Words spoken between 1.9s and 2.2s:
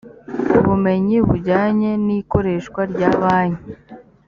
n